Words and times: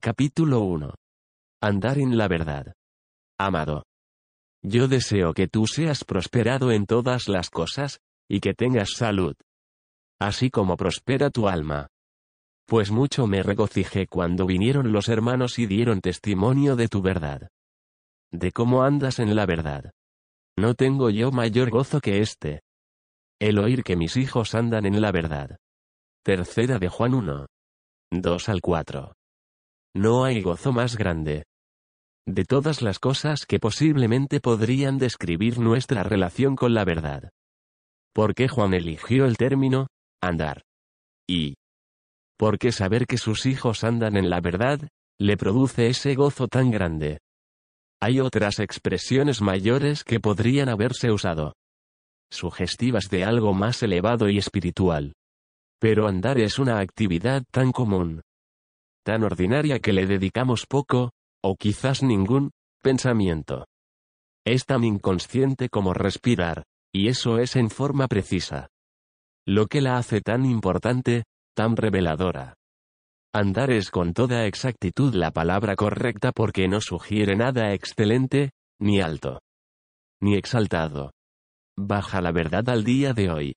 Capítulo 0.00 0.60
1. 0.60 0.94
Andar 1.60 1.98
en 1.98 2.16
la 2.16 2.28
verdad. 2.28 2.72
Amado. 3.38 3.82
Yo 4.62 4.88
deseo 4.88 5.34
que 5.34 5.48
tú 5.48 5.66
seas 5.66 6.04
prosperado 6.04 6.70
en 6.70 6.86
todas 6.86 7.28
las 7.28 7.50
cosas, 7.50 7.98
y 8.28 8.40
que 8.40 8.54
tengas 8.54 8.90
salud. 8.96 9.34
Así 10.20 10.50
como 10.50 10.76
prospera 10.76 11.30
tu 11.30 11.48
alma. 11.48 11.88
Pues 12.66 12.90
mucho 12.90 13.26
me 13.26 13.42
regocijé 13.42 14.06
cuando 14.06 14.46
vinieron 14.46 14.92
los 14.92 15.08
hermanos 15.08 15.58
y 15.58 15.66
dieron 15.66 16.00
testimonio 16.00 16.76
de 16.76 16.88
tu 16.88 17.02
verdad. 17.02 17.48
De 18.32 18.52
cómo 18.52 18.82
andas 18.82 19.18
en 19.18 19.34
la 19.34 19.46
verdad. 19.46 19.90
No 20.56 20.74
tengo 20.74 21.10
yo 21.10 21.32
mayor 21.32 21.70
gozo 21.70 22.00
que 22.00 22.20
este. 22.20 22.60
El 23.40 23.58
oír 23.58 23.82
que 23.82 23.96
mis 23.96 24.16
hijos 24.16 24.54
andan 24.54 24.86
en 24.86 25.00
la 25.00 25.10
verdad. 25.10 25.56
Tercera 26.24 26.78
de 26.78 26.88
Juan 26.88 27.14
1. 27.14 27.46
2 28.12 28.48
al 28.48 28.60
4. 28.60 29.12
No 29.96 30.24
hay 30.24 30.42
gozo 30.42 30.72
más 30.72 30.94
grande. 30.98 31.44
De 32.26 32.44
todas 32.44 32.82
las 32.82 32.98
cosas 32.98 33.46
que 33.46 33.58
posiblemente 33.58 34.40
podrían 34.40 34.98
describir 34.98 35.58
nuestra 35.58 36.02
relación 36.02 36.54
con 36.54 36.74
la 36.74 36.84
verdad. 36.84 37.30
¿Por 38.14 38.34
qué 38.34 38.46
Juan 38.46 38.74
eligió 38.74 39.24
el 39.24 39.38
término, 39.38 39.86
andar? 40.20 40.64
Y, 41.26 41.54
porque 42.36 42.72
saber 42.72 43.06
que 43.06 43.16
sus 43.16 43.46
hijos 43.46 43.84
andan 43.84 44.18
en 44.18 44.28
la 44.28 44.42
verdad, 44.42 44.86
le 45.18 45.38
produce 45.38 45.86
ese 45.86 46.14
gozo 46.14 46.46
tan 46.46 46.70
grande. 46.70 47.16
Hay 47.98 48.20
otras 48.20 48.58
expresiones 48.58 49.40
mayores 49.40 50.04
que 50.04 50.20
podrían 50.20 50.68
haberse 50.68 51.10
usado. 51.10 51.54
Sugestivas 52.30 53.08
de 53.08 53.24
algo 53.24 53.54
más 53.54 53.82
elevado 53.82 54.28
y 54.28 54.36
espiritual. 54.36 55.14
Pero 55.80 56.06
andar 56.06 56.38
es 56.38 56.58
una 56.58 56.80
actividad 56.80 57.44
tan 57.50 57.72
común, 57.72 58.20
tan 59.06 59.22
ordinaria 59.22 59.78
que 59.78 59.92
le 59.92 60.04
dedicamos 60.04 60.66
poco, 60.66 61.12
o 61.40 61.54
quizás 61.54 62.02
ningún, 62.02 62.50
pensamiento. 62.82 63.68
Es 64.44 64.66
tan 64.66 64.82
inconsciente 64.82 65.68
como 65.68 65.94
respirar, 65.94 66.64
y 66.92 67.06
eso 67.06 67.38
es 67.38 67.54
en 67.54 67.70
forma 67.70 68.08
precisa. 68.08 68.66
Lo 69.46 69.68
que 69.68 69.80
la 69.80 69.96
hace 69.96 70.22
tan 70.22 70.44
importante, 70.44 71.22
tan 71.54 71.76
reveladora. 71.76 72.54
Andar 73.32 73.70
es 73.70 73.92
con 73.92 74.12
toda 74.12 74.44
exactitud 74.46 75.14
la 75.14 75.30
palabra 75.30 75.76
correcta 75.76 76.32
porque 76.32 76.66
no 76.66 76.80
sugiere 76.80 77.36
nada 77.36 77.74
excelente, 77.74 78.50
ni 78.80 79.00
alto, 79.00 79.38
ni 80.20 80.34
exaltado. 80.34 81.12
Baja 81.78 82.20
la 82.20 82.32
verdad 82.32 82.68
al 82.70 82.82
día 82.82 83.12
de 83.12 83.30
hoy. 83.30 83.54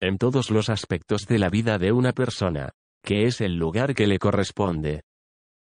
En 0.00 0.18
todos 0.18 0.50
los 0.50 0.68
aspectos 0.68 1.28
de 1.28 1.38
la 1.38 1.48
vida 1.48 1.78
de 1.78 1.92
una 1.92 2.12
persona, 2.12 2.72
que 3.04 3.26
es 3.26 3.40
el 3.40 3.56
lugar 3.56 3.94
que 3.94 4.06
le 4.06 4.18
corresponde. 4.18 5.02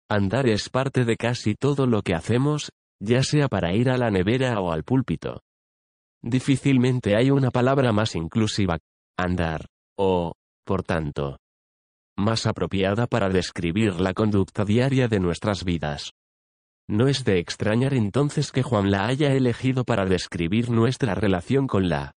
Andar 0.09 0.47
es 0.47 0.69
parte 0.69 1.05
de 1.05 1.17
casi 1.17 1.55
todo 1.55 1.87
lo 1.87 2.03
que 2.03 2.15
hacemos, 2.15 2.71
ya 3.01 3.23
sea 3.23 3.49
para 3.49 3.75
ir 3.75 3.89
a 3.89 3.97
la 3.97 4.11
nevera 4.11 4.61
o 4.61 4.71
al 4.71 4.85
púlpito. 4.85 5.41
Difícilmente 6.23 7.17
hay 7.17 7.31
una 7.31 7.51
palabra 7.51 7.93
más 7.93 8.15
inclusiva, 8.15 8.79
andar, 9.17 9.67
o, 9.99 10.35
por 10.65 10.83
tanto, 10.83 11.39
más 12.17 12.47
apropiada 12.47 13.07
para 13.07 13.31
describir 13.31 13.99
la 13.99 14.13
conducta 14.13 14.65
diaria 14.65 15.09
de 15.09 15.19
nuestras 15.19 15.65
vidas. 15.65 16.13
No 16.89 17.09
es 17.09 17.25
de 17.25 17.39
extrañar 17.39 17.95
entonces 17.95 18.53
que 18.53 18.63
Juan 18.63 18.91
la 18.91 19.07
haya 19.07 19.33
elegido 19.33 19.85
para 19.85 20.05
describir 20.05 20.71
nuestra 20.71 21.15
relación 21.15 21.67
con 21.67 21.89
la 21.89 22.13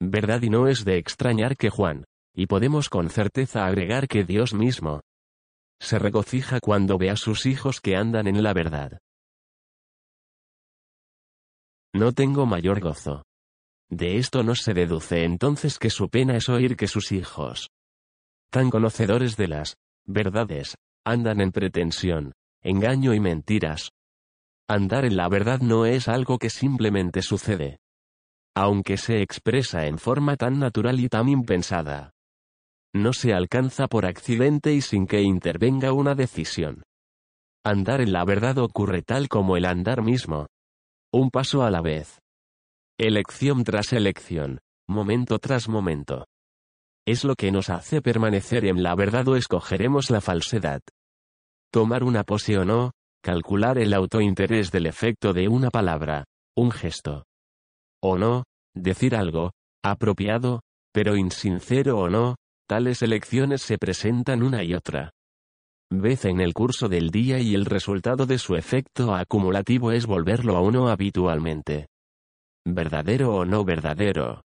verdad 0.00 0.40
y 0.42 0.48
no 0.48 0.66
es 0.66 0.86
de 0.86 0.96
extrañar 0.96 1.56
que 1.56 1.68
Juan, 1.68 2.04
y 2.34 2.46
podemos 2.46 2.88
con 2.88 3.10
certeza 3.10 3.66
agregar 3.66 4.08
que 4.08 4.24
Dios 4.24 4.54
mismo 4.54 5.00
se 5.80 5.98
regocija 5.98 6.60
cuando 6.60 6.98
ve 6.98 7.10
a 7.10 7.16
sus 7.16 7.46
hijos 7.46 7.80
que 7.80 7.96
andan 7.96 8.26
en 8.26 8.42
la 8.42 8.52
verdad. 8.52 8.98
No 11.94 12.12
tengo 12.12 12.46
mayor 12.46 12.80
gozo. 12.80 13.24
De 13.88 14.18
esto 14.18 14.44
no 14.44 14.54
se 14.54 14.74
deduce 14.74 15.24
entonces 15.24 15.78
que 15.78 15.90
su 15.90 16.08
pena 16.08 16.36
es 16.36 16.48
oír 16.48 16.76
que 16.76 16.86
sus 16.86 17.10
hijos, 17.10 17.70
tan 18.50 18.70
conocedores 18.70 19.36
de 19.36 19.48
las 19.48 19.76
verdades, 20.06 20.76
andan 21.04 21.40
en 21.40 21.50
pretensión, 21.50 22.32
engaño 22.62 23.14
y 23.14 23.20
mentiras. 23.20 23.90
Andar 24.68 25.04
en 25.04 25.16
la 25.16 25.28
verdad 25.28 25.60
no 25.60 25.86
es 25.86 26.06
algo 26.06 26.38
que 26.38 26.50
simplemente 26.50 27.22
sucede. 27.22 27.78
Aunque 28.54 28.96
se 28.96 29.22
expresa 29.22 29.86
en 29.86 29.98
forma 29.98 30.36
tan 30.36 30.60
natural 30.60 31.00
y 31.00 31.08
tan 31.08 31.28
impensada 31.28 32.12
no 32.94 33.12
se 33.12 33.32
alcanza 33.32 33.86
por 33.86 34.06
accidente 34.06 34.72
y 34.72 34.80
sin 34.80 35.06
que 35.06 35.22
intervenga 35.22 35.92
una 35.92 36.14
decisión. 36.14 36.82
Andar 37.64 38.00
en 38.00 38.12
la 38.12 38.24
verdad 38.24 38.58
ocurre 38.58 39.02
tal 39.02 39.28
como 39.28 39.56
el 39.56 39.64
andar 39.64 40.02
mismo. 40.02 40.46
Un 41.12 41.30
paso 41.30 41.62
a 41.62 41.70
la 41.70 41.80
vez. 41.80 42.18
Elección 42.98 43.64
tras 43.64 43.92
elección, 43.92 44.60
momento 44.88 45.38
tras 45.38 45.68
momento. 45.68 46.26
Es 47.06 47.24
lo 47.24 47.34
que 47.34 47.50
nos 47.50 47.70
hace 47.70 48.02
permanecer 48.02 48.64
en 48.64 48.82
la 48.82 48.94
verdad 48.94 49.26
o 49.28 49.36
escogeremos 49.36 50.10
la 50.10 50.20
falsedad. 50.20 50.80
Tomar 51.72 52.04
una 52.04 52.24
pose 52.24 52.58
o 52.58 52.64
no, 52.64 52.92
calcular 53.22 53.78
el 53.78 53.94
autointerés 53.94 54.70
del 54.70 54.86
efecto 54.86 55.32
de 55.32 55.48
una 55.48 55.70
palabra, 55.70 56.24
un 56.56 56.70
gesto. 56.70 57.24
O 58.02 58.18
no, 58.18 58.44
decir 58.74 59.14
algo, 59.14 59.52
apropiado, 59.82 60.60
pero 60.92 61.16
insincero 61.16 61.98
o 61.98 62.08
no, 62.08 62.36
Tales 62.70 63.02
elecciones 63.02 63.62
se 63.62 63.78
presentan 63.78 64.44
una 64.44 64.62
y 64.62 64.74
otra 64.74 65.10
vez 65.92 66.24
en 66.24 66.40
el 66.40 66.54
curso 66.54 66.88
del 66.88 67.10
día 67.10 67.40
y 67.40 67.56
el 67.56 67.64
resultado 67.64 68.26
de 68.26 68.38
su 68.38 68.54
efecto 68.54 69.12
acumulativo 69.12 69.90
es 69.90 70.06
volverlo 70.06 70.56
a 70.56 70.60
uno 70.60 70.88
habitualmente. 70.88 71.88
¿Verdadero 72.64 73.34
o 73.34 73.44
no 73.44 73.64
verdadero? 73.64 74.42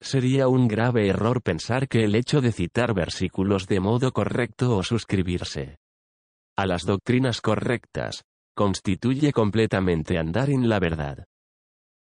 Sería 0.00 0.48
un 0.48 0.66
grave 0.66 1.06
error 1.06 1.40
pensar 1.40 1.86
que 1.86 2.02
el 2.02 2.16
hecho 2.16 2.40
de 2.40 2.50
citar 2.50 2.92
versículos 2.92 3.68
de 3.68 3.78
modo 3.78 4.10
correcto 4.10 4.76
o 4.76 4.82
suscribirse 4.82 5.76
a 6.58 6.66
las 6.66 6.82
doctrinas 6.82 7.40
correctas, 7.40 8.24
constituye 8.56 9.32
completamente 9.32 10.18
andar 10.18 10.50
en 10.50 10.68
la 10.68 10.80
verdad. 10.80 11.29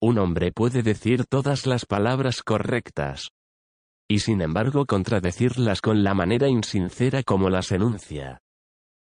Un 0.09 0.19
hombre 0.19 0.53
puede 0.53 0.85
decir 0.85 1.25
todas 1.27 1.67
las 1.67 1.85
palabras 1.85 2.45
correctas. 2.45 3.31
Y 4.09 4.21
sin 4.21 4.41
embargo 4.41 4.87
contradecirlas 4.87 5.81
con 5.81 6.05
la 6.05 6.15
manera 6.15 6.47
insincera 6.47 7.25
como 7.25 7.51
las 7.51 7.73
enuncia. 7.73 8.41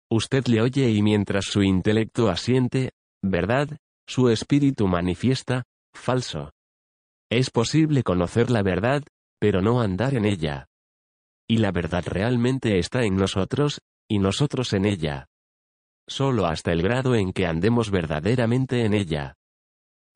Usted 0.10 0.48
le 0.48 0.60
oye 0.60 0.90
y 0.90 1.04
mientras 1.04 1.46
su 1.46 1.62
intelecto 1.62 2.30
asiente, 2.30 2.94
verdad, 3.22 3.78
su 4.08 4.30
espíritu 4.30 4.88
manifiesta, 4.88 5.66
falso. 5.94 6.50
Es 7.30 7.52
posible 7.52 8.02
conocer 8.02 8.50
la 8.50 8.64
verdad, 8.64 9.04
pero 9.40 9.62
no 9.62 9.82
andar 9.82 10.16
en 10.16 10.26
ella. 10.26 10.66
Y 11.48 11.58
la 11.58 11.72
verdad 11.72 12.06
realmente 12.08 12.80
está 12.80 13.04
en 13.04 13.18
nosotros, 13.18 13.82
y 14.10 14.18
nosotros 14.18 14.74
en 14.74 14.86
ella. 14.86 15.28
Solo 16.08 16.48
hasta 16.48 16.72
el 16.72 16.82
grado 16.82 17.14
en 17.14 17.34
que 17.34 17.46
andemos 17.46 17.92
verdaderamente 17.92 18.84
en 18.84 18.96
ella 18.96 19.38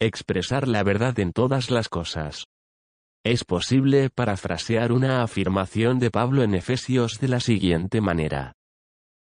expresar 0.02 0.68
la 0.68 0.82
verdad 0.82 1.20
en 1.20 1.32
todas 1.32 1.70
las 1.70 1.88
cosas. 1.88 2.46
Es 3.24 3.44
posible 3.44 4.10
parafrasear 4.10 4.92
una 4.92 5.22
afirmación 5.22 6.00
de 6.00 6.10
Pablo 6.10 6.42
en 6.42 6.56
Efesios 6.56 7.20
de 7.20 7.28
la 7.28 7.40
siguiente 7.40 8.02
manera. 8.02 8.54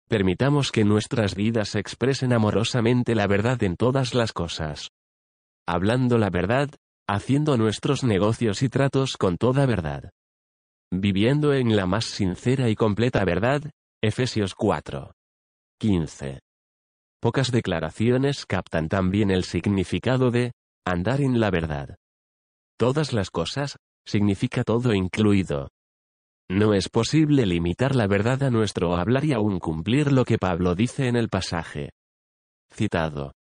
Permitamos 0.09 0.71
que 0.71 0.83
nuestras 0.83 1.35
vidas 1.35 1.75
expresen 1.75 2.33
amorosamente 2.33 3.13
la 3.13 3.27
verdad 3.27 3.61
en 3.61 3.75
todas 3.75 4.15
las 4.15 4.33
cosas. 4.33 4.89
Hablando 5.67 6.17
la 6.17 6.31
verdad, 6.31 6.71
haciendo 7.07 7.55
nuestros 7.55 8.03
negocios 8.03 8.63
y 8.63 8.69
tratos 8.69 9.15
con 9.15 9.37
toda 9.37 9.67
verdad. 9.67 10.09
Viviendo 10.91 11.53
en 11.53 11.75
la 11.75 11.85
más 11.85 12.05
sincera 12.05 12.69
y 12.69 12.75
completa 12.75 13.23
verdad, 13.25 13.61
Efesios 14.01 14.55
4. 14.55 15.11
15. 15.79 16.39
Pocas 17.21 17.51
declaraciones 17.51 18.47
captan 18.47 18.89
también 18.89 19.29
el 19.29 19.43
significado 19.43 20.31
de 20.31 20.51
Andar 20.85 21.21
en 21.21 21.39
la 21.39 21.49
verdad. 21.49 21.95
Todas 22.77 23.13
las 23.13 23.29
cosas, 23.29 23.77
significa 24.05 24.63
todo 24.63 24.93
incluido. 24.93 25.69
No 26.49 26.73
es 26.73 26.89
posible 26.89 27.45
limitar 27.45 27.95
la 27.95 28.05
verdad 28.05 28.43
a 28.43 28.49
nuestro 28.49 28.95
hablar 28.97 29.23
y 29.23 29.31
aún 29.31 29.59
cumplir 29.59 30.11
lo 30.11 30.25
que 30.25 30.37
Pablo 30.37 30.75
dice 30.75 31.07
en 31.07 31.15
el 31.15 31.29
pasaje. 31.29 31.91
Citado. 32.69 33.33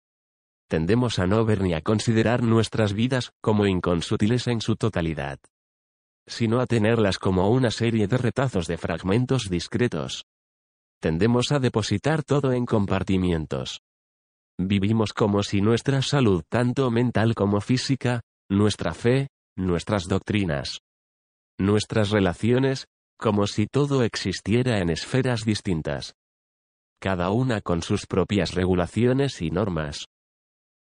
Tendemos 0.69 1.19
a 1.19 1.27
no 1.27 1.45
ver 1.45 1.63
ni 1.63 1.75
a 1.75 1.83
considerar 1.83 2.43
nuestras 2.43 2.93
vidas 2.93 3.33
como 3.43 3.67
inconsútiles 3.67 4.47
en 4.47 4.61
su 4.61 4.77
totalidad, 4.77 5.39
sino 6.27 6.61
a 6.61 6.67
tenerlas 6.67 7.19
como 7.19 7.51
una 7.51 7.71
serie 7.71 8.07
de 8.07 8.17
retazos 8.19 8.69
de 8.69 8.79
fragmentos 8.79 9.51
discretos. 9.51 10.25
Tendemos 11.01 11.51
a 11.51 11.59
depositar 11.59 12.23
todo 12.23 12.53
en 12.53 12.65
compartimientos. 12.65 13.83
Vivimos 14.65 15.13
como 15.13 15.43
si 15.43 15.61
nuestra 15.61 16.03
salud, 16.03 16.45
tanto 16.49 16.91
mental 16.91 17.35
como 17.35 17.61
física, 17.61 18.21
nuestra 18.49 18.95
fe, 18.95 19.29
nuestras 19.57 20.05
doctrinas, 20.05 20.79
nuestras 21.59 22.11
relaciones, 22.11 22.87
como 23.19 23.47
si 23.47 23.67
todo 23.67 24.05
existiera 24.05 24.79
en 24.79 24.91
esferas 24.91 25.45
distintas. 25.45 26.15
Cada 27.01 27.31
una 27.31 27.61
con 27.61 27.83
sus 27.83 28.07
propias 28.07 28.55
regulaciones 28.55 29.43
y 29.43 29.51
normas. 29.51 30.07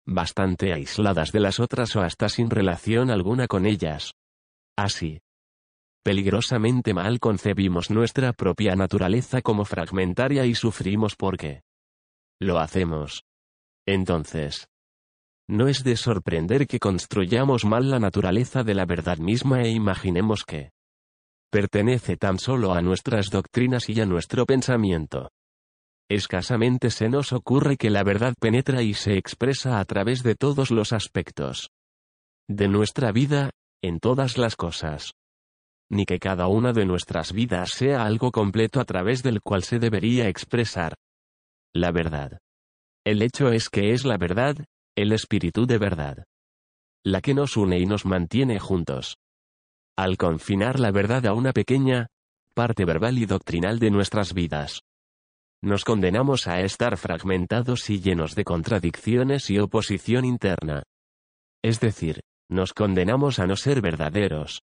Bastante 0.06 0.72
aisladas 0.72 1.32
de 1.32 1.40
las 1.40 1.58
otras 1.58 1.96
o 1.96 2.02
hasta 2.02 2.28
sin 2.28 2.50
relación 2.50 3.10
alguna 3.10 3.48
con 3.48 3.66
ellas. 3.66 4.12
Así. 4.76 5.20
Peligrosamente 6.04 6.94
mal 6.94 7.18
concebimos 7.18 7.90
nuestra 7.90 8.32
propia 8.32 8.76
naturaleza 8.76 9.42
como 9.42 9.64
fragmentaria 9.64 10.46
y 10.46 10.54
sufrimos 10.54 11.16
porque 11.16 11.62
lo 12.40 12.58
hacemos. 12.58 13.24
Entonces, 13.86 14.68
no 15.48 15.68
es 15.68 15.82
de 15.84 15.96
sorprender 15.96 16.66
que 16.66 16.78
construyamos 16.78 17.64
mal 17.64 17.90
la 17.90 17.98
naturaleza 17.98 18.62
de 18.62 18.74
la 18.74 18.86
verdad 18.86 19.18
misma 19.18 19.62
e 19.62 19.70
imaginemos 19.70 20.44
que 20.44 20.70
pertenece 21.50 22.16
tan 22.16 22.38
solo 22.38 22.72
a 22.72 22.80
nuestras 22.80 23.28
doctrinas 23.28 23.88
y 23.88 24.00
a 24.00 24.06
nuestro 24.06 24.46
pensamiento. 24.46 25.30
Escasamente 26.08 26.90
se 26.90 27.08
nos 27.08 27.32
ocurre 27.32 27.76
que 27.76 27.90
la 27.90 28.04
verdad 28.04 28.34
penetra 28.40 28.82
y 28.82 28.94
se 28.94 29.16
expresa 29.16 29.78
a 29.78 29.84
través 29.84 30.22
de 30.22 30.34
todos 30.34 30.70
los 30.70 30.92
aspectos 30.92 31.70
de 32.48 32.68
nuestra 32.68 33.12
vida, 33.12 33.50
en 33.82 33.98
todas 33.98 34.38
las 34.38 34.56
cosas. 34.56 35.12
Ni 35.90 36.04
que 36.04 36.18
cada 36.18 36.46
una 36.46 36.72
de 36.72 36.86
nuestras 36.86 37.32
vidas 37.32 37.70
sea 37.70 38.04
algo 38.04 38.30
completo 38.30 38.80
a 38.80 38.84
través 38.84 39.22
del 39.22 39.40
cual 39.40 39.62
se 39.62 39.78
debería 39.78 40.28
expresar 40.28 40.94
la 41.74 41.90
verdad. 41.90 42.38
El 43.04 43.20
hecho 43.22 43.50
es 43.50 43.68
que 43.68 43.92
es 43.92 44.04
la 44.04 44.16
verdad, 44.16 44.56
el 44.96 45.12
espíritu 45.12 45.66
de 45.66 45.78
verdad. 45.78 46.24
La 47.04 47.20
que 47.20 47.34
nos 47.34 47.56
une 47.56 47.80
y 47.80 47.86
nos 47.86 48.06
mantiene 48.06 48.60
juntos. 48.60 49.16
Al 49.96 50.16
confinar 50.16 50.78
la 50.78 50.92
verdad 50.92 51.26
a 51.26 51.34
una 51.34 51.52
pequeña 51.52 52.06
parte 52.54 52.84
verbal 52.84 53.18
y 53.18 53.26
doctrinal 53.26 53.80
de 53.80 53.90
nuestras 53.90 54.34
vidas, 54.34 54.82
nos 55.62 55.84
condenamos 55.84 56.46
a 56.46 56.60
estar 56.60 56.96
fragmentados 56.96 57.90
y 57.90 58.00
llenos 58.00 58.34
de 58.34 58.44
contradicciones 58.44 59.50
y 59.50 59.58
oposición 59.58 60.24
interna. 60.24 60.82
Es 61.62 61.80
decir, 61.80 62.20
nos 62.48 62.72
condenamos 62.72 63.38
a 63.38 63.46
no 63.46 63.56
ser 63.56 63.80
verdaderos. 63.80 64.62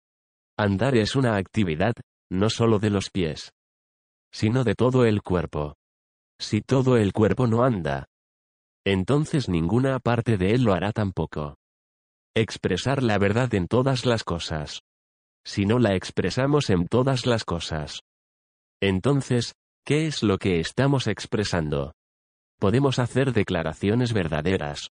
Andar 0.57 0.97
es 0.97 1.15
una 1.15 1.37
actividad, 1.37 1.95
no 2.31 2.49
solo 2.49 2.79
de 2.79 2.91
los 2.91 3.11
pies, 3.11 3.53
sino 4.33 4.65
de 4.65 4.75
todo 4.75 5.05
el 5.05 5.23
cuerpo. 5.23 5.75
Si 6.41 6.61
todo 6.61 6.97
el 6.97 7.13
cuerpo 7.13 7.47
no 7.47 7.65
anda, 7.65 8.07
entonces 8.85 9.49
ninguna 9.49 9.99
parte 9.99 10.37
de 10.37 10.53
él 10.53 10.63
lo 10.63 10.75
hará 10.75 10.93
tampoco. 10.93 11.57
Expresar 12.35 13.03
la 13.03 13.19
verdad 13.19 13.55
en 13.55 13.67
todas 13.67 14.07
las 14.07 14.25
cosas. 14.25 14.83
Si 15.45 15.67
no 15.67 15.79
la 15.79 15.95
expresamos 15.95 16.71
en 16.71 16.87
todas 16.89 17.27
las 17.27 17.45
cosas. 17.45 18.01
Entonces, 18.81 19.55
¿qué 19.85 20.07
es 20.07 20.23
lo 20.23 20.39
que 20.39 20.61
estamos 20.61 21.07
expresando? 21.07 21.93
Podemos 22.59 22.99
hacer 22.99 23.33
declaraciones 23.33 24.13
verdaderas. 24.13 24.89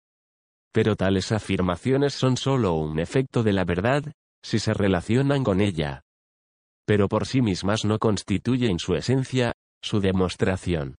Pero 0.72 0.96
tales 0.96 1.32
afirmaciones 1.32 2.14
son 2.14 2.36
solo 2.36 2.74
un 2.74 2.98
efecto 2.98 3.42
de 3.42 3.52
la 3.52 3.64
verdad, 3.64 4.12
si 4.42 4.58
se 4.58 4.74
relacionan 4.74 5.44
con 5.44 5.60
ella. 5.60 6.02
Pero 6.86 7.08
por 7.08 7.26
sí 7.26 7.42
mismas 7.42 7.84
no 7.84 7.98
constituyen 7.98 8.78
su 8.78 8.94
esencia, 8.94 9.52
su 9.82 10.00
demostración. 10.00 10.96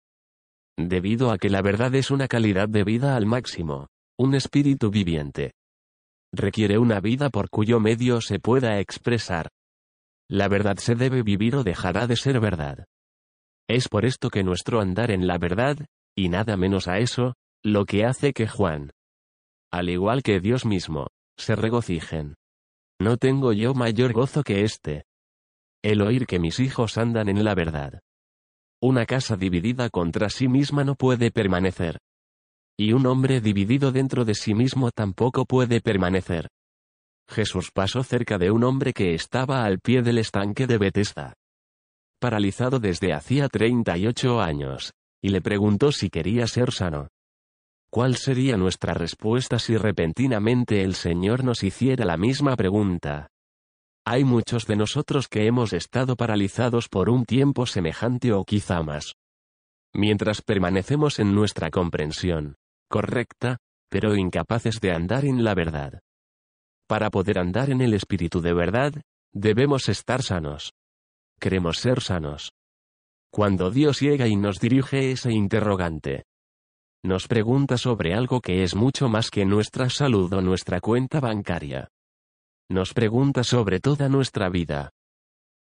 Debido 0.77 1.31
a 1.31 1.37
que 1.37 1.49
la 1.49 1.61
verdad 1.61 1.93
es 1.95 2.11
una 2.11 2.27
calidad 2.27 2.69
de 2.69 2.83
vida 2.83 3.15
al 3.15 3.25
máximo, 3.25 3.87
un 4.17 4.35
espíritu 4.35 4.91
viviente. 4.91 5.53
Requiere 6.33 6.77
una 6.77 6.99
vida 6.99 7.29
por 7.29 7.49
cuyo 7.49 7.79
medio 7.79 8.21
se 8.21 8.39
pueda 8.39 8.79
expresar. 8.79 9.49
La 10.29 10.47
verdad 10.47 10.77
se 10.77 10.95
debe 10.95 11.23
vivir 11.23 11.55
o 11.55 11.63
dejará 11.63 12.05
de 12.05 12.15
ser 12.15 12.39
verdad. 12.39 12.85
Es 13.67 13.89
por 13.89 14.05
esto 14.05 14.29
que 14.29 14.43
nuestro 14.43 14.79
andar 14.79 15.11
en 15.11 15.25
la 15.25 15.37
verdad, 15.37 15.77
y 16.15 16.29
nada 16.29 16.57
menos 16.57 16.87
a 16.87 16.99
eso, 16.99 17.33
lo 17.63 17.85
que 17.85 18.05
hace 18.05 18.33
que 18.33 18.47
Juan, 18.47 18.91
al 19.71 19.89
igual 19.89 20.23
que 20.23 20.39
Dios 20.39 20.65
mismo, 20.65 21.07
se 21.37 21.55
regocijen. 21.55 22.35
No 22.99 23.17
tengo 23.17 23.51
yo 23.53 23.73
mayor 23.73 24.13
gozo 24.13 24.43
que 24.43 24.63
este. 24.63 25.03
El 25.83 26.01
oír 26.01 26.25
que 26.25 26.39
mis 26.39 26.59
hijos 26.59 26.97
andan 26.97 27.29
en 27.29 27.43
la 27.43 27.53
verdad. 27.53 27.99
Una 28.79 29.07
casa 29.07 29.35
dividida 29.35 29.89
contra 29.89 30.29
sí 30.29 30.47
misma 30.47 30.83
no 30.83 30.93
puede 30.93 31.31
permanecer. 31.31 31.97
Y 32.77 32.93
un 32.93 33.07
hombre 33.07 33.41
dividido 33.41 33.91
dentro 33.91 34.23
de 34.23 34.35
sí 34.35 34.53
mismo 34.53 34.91
tampoco 34.91 35.45
puede 35.45 35.81
permanecer. 35.81 36.47
Jesús 37.27 37.71
pasó 37.73 38.03
cerca 38.03 38.37
de 38.37 38.51
un 38.51 38.63
hombre 38.63 38.93
que 38.93 39.15
estaba 39.15 39.65
al 39.65 39.79
pie 39.79 40.03
del 40.03 40.19
estanque 40.19 40.67
de 40.67 40.77
Bethesda. 40.77 41.33
Paralizado 42.19 42.79
desde 42.79 43.13
hacía 43.13 43.49
38 43.49 44.41
años, 44.41 44.93
y 45.23 45.29
le 45.29 45.41
preguntó 45.41 45.91
si 45.91 46.09
quería 46.09 46.45
ser 46.45 46.71
sano. 46.71 47.07
¿Cuál 47.89 48.15
sería 48.15 48.57
nuestra 48.57 48.93
respuesta 48.93 49.57
si 49.57 49.75
repentinamente 49.75 50.83
el 50.83 50.93
Señor 50.93 51.43
nos 51.43 51.63
hiciera 51.63 52.05
la 52.05 52.17
misma 52.17 52.55
pregunta? 52.55 53.27
Hay 54.09 54.23
muchos 54.23 54.65
de 54.67 54.77
nosotros 54.77 55.27
que 55.27 55.47
hemos 55.47 55.73
estado 55.73 56.15
paralizados 56.15 56.87
por 56.87 57.09
un 57.09 57.25
tiempo 57.25 57.65
semejante 57.65 58.31
o 58.31 58.45
quizá 58.45 58.81
más. 58.81 59.15
Mientras 59.93 60.41
permanecemos 60.41 61.19
en 61.19 61.35
nuestra 61.35 61.69
comprensión, 61.71 62.55
correcta, 62.89 63.57
pero 63.89 64.15
incapaces 64.15 64.79
de 64.79 64.93
andar 64.93 65.25
en 65.25 65.43
la 65.43 65.53
verdad. 65.55 65.99
Para 66.87 67.09
poder 67.09 67.37
andar 67.37 67.69
en 67.69 67.81
el 67.81 67.93
espíritu 67.93 68.39
de 68.39 68.53
verdad, 68.53 68.93
debemos 69.33 69.89
estar 69.89 70.23
sanos. 70.23 70.71
Queremos 71.37 71.79
ser 71.79 72.01
sanos. 72.01 72.53
Cuando 73.29 73.71
Dios 73.71 73.99
llega 73.99 74.25
y 74.25 74.37
nos 74.37 74.61
dirige 74.61 75.11
ese 75.11 75.33
interrogante, 75.33 76.23
nos 77.03 77.27
pregunta 77.27 77.77
sobre 77.77 78.13
algo 78.13 78.39
que 78.39 78.63
es 78.63 78.73
mucho 78.73 79.09
más 79.09 79.29
que 79.29 79.43
nuestra 79.43 79.89
salud 79.89 80.31
o 80.31 80.41
nuestra 80.41 80.79
cuenta 80.79 81.19
bancaria. 81.19 81.89
Nos 82.69 82.93
pregunta 82.93 83.45
sobre 83.45 83.79
toda 83.79 84.09
nuestra 84.09 84.49
vida. 84.49 84.91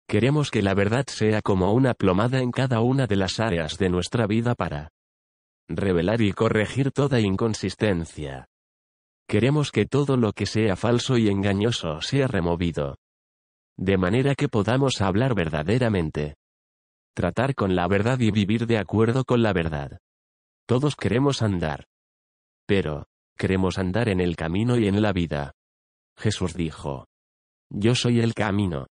Queremos 0.08 0.52
que 0.52 0.62
la 0.62 0.74
verdad 0.74 1.06
sea 1.08 1.42
como 1.42 1.74
una 1.74 1.94
plomada 1.94 2.40
en 2.40 2.52
cada 2.52 2.80
una 2.80 3.08
de 3.08 3.18
las 3.18 3.42
áreas 3.42 3.78
de 3.78 3.90
nuestra 3.90 4.26
vida 4.26 4.56
para 4.56 4.90
revelar 5.68 6.22
y 6.22 6.32
corregir 6.32 6.92
toda 6.92 7.20
inconsistencia. 7.20 8.48
Queremos 9.28 9.72
que 9.72 9.86
todo 9.86 10.16
lo 10.16 10.32
que 10.32 10.46
sea 10.46 10.78
falso 10.78 11.18
y 11.18 11.28
engañoso 11.28 12.02
sea 12.02 12.28
removido. 12.28 12.98
De 13.78 13.98
manera 13.98 14.36
que 14.36 14.48
podamos 14.48 15.02
hablar 15.02 15.36
verdaderamente. 15.36 16.36
Tratar 17.16 17.54
con 17.54 17.76
la 17.76 17.88
verdad 17.88 18.20
y 18.20 18.32
vivir 18.32 18.66
de 18.66 18.78
acuerdo 18.78 19.26
con 19.26 19.44
la 19.44 19.52
verdad. 19.52 20.00
Todos 20.66 20.96
queremos 20.96 21.42
andar. 21.42 21.86
Pero, 22.66 23.08
queremos 23.38 23.78
andar 23.78 24.08
en 24.08 24.22
el 24.22 24.36
camino 24.36 24.78
y 24.78 24.88
en 24.88 25.02
la 25.02 25.12
vida. 25.12 25.54
Jesús 26.18 26.54
dijo. 26.54 27.06
Yo 27.70 27.96
soy 27.96 28.20
el 28.20 28.34
camino. 28.34 28.88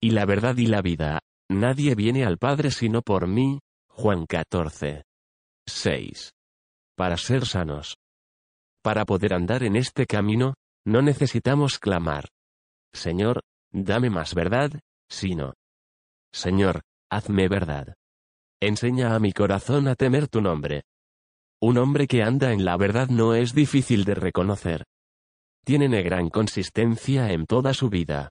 Y 0.00 0.10
la 0.10 0.24
verdad 0.24 0.56
y 0.56 0.66
la 0.66 0.80
vida, 0.80 1.20
nadie 1.50 1.94
viene 1.94 2.24
al 2.24 2.38
Padre 2.38 2.70
sino 2.70 3.02
por 3.02 3.26
mí, 3.26 3.60
Juan 3.88 4.26
14. 4.26 5.02
6. 5.66 6.30
Para 6.96 7.16
ser 7.16 7.46
sanos. 7.46 7.96
Para 8.82 9.04
poder 9.04 9.34
andar 9.34 9.62
en 9.62 9.76
este 9.76 10.06
camino, 10.06 10.54
no 10.86 11.02
necesitamos 11.02 11.78
clamar. 11.78 12.28
Señor, 12.92 13.42
dame 13.70 14.08
más 14.08 14.34
verdad, 14.34 14.70
sino. 15.10 15.54
Señor, 16.32 16.82
hazme 17.10 17.48
verdad. 17.48 17.94
Enseña 18.60 19.14
a 19.14 19.18
mi 19.18 19.32
corazón 19.32 19.88
a 19.88 19.94
temer 19.94 20.28
tu 20.28 20.40
nombre. 20.40 20.84
Un 21.60 21.76
hombre 21.76 22.06
que 22.06 22.22
anda 22.22 22.52
en 22.52 22.64
la 22.64 22.76
verdad 22.76 23.08
no 23.08 23.34
es 23.34 23.52
difícil 23.52 24.04
de 24.04 24.14
reconocer 24.14 24.84
tienen 25.64 25.92
gran 26.04 26.30
consistencia 26.30 27.32
en 27.32 27.46
toda 27.46 27.74
su 27.74 27.90
vida. 27.90 28.30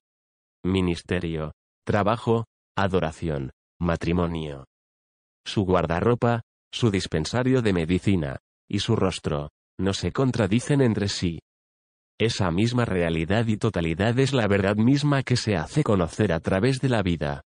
Ministerio, 0.63 1.53
trabajo, 1.86 2.46
adoración, 2.75 3.51
matrimonio. 3.79 4.65
Su 5.46 5.63
guardarropa, 5.63 6.41
su 6.72 6.91
dispensario 6.91 7.62
de 7.62 7.74
medicina, 7.74 8.38
y 8.67 8.79
su 8.79 8.96
rostro, 8.96 9.50
no 9.79 9.93
se 9.93 10.12
contradicen 10.12 10.81
entre 10.81 11.07
sí. 11.07 11.39
Esa 12.19 12.50
misma 12.50 12.86
realidad 12.86 13.46
y 13.46 13.57
totalidad 13.57 14.17
es 14.19 14.34
la 14.34 14.48
verdad 14.48 14.75
misma 14.75 15.22
que 15.22 15.38
se 15.38 15.55
hace 15.55 15.84
conocer 15.84 16.34
a 16.34 16.39
través 16.39 16.81
de 16.81 16.89
la 16.89 17.03
vida. 17.03 17.43